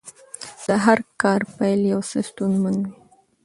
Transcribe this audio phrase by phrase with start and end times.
[0.65, 2.91] د هر کار پیل یو څه ستونزمن وي.